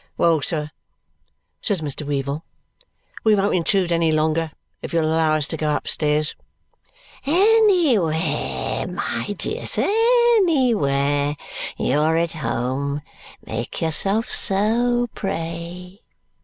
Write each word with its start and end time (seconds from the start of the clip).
"Well, 0.17 0.41
sir," 0.41 0.71
says 1.61 1.81
Mr. 1.81 2.07
Weevle. 2.07 2.43
"We 3.23 3.35
won't 3.35 3.53
intrude 3.53 3.91
any 3.91 4.11
longer 4.11 4.51
if 4.81 4.93
you'll 4.93 5.05
allow 5.05 5.35
us 5.35 5.47
to 5.49 5.57
go 5.57 5.75
upstairs." 5.75 6.33
"Anywhere, 7.23 8.87
my 8.87 9.35
dear 9.37 9.67
sir, 9.67 9.83
anywhere! 10.37 11.35
You're 11.77 12.17
at 12.17 12.31
home. 12.33 13.03
Make 13.45 13.79
yourself 13.79 14.31
so, 14.31 15.05
pray!" 15.13 16.01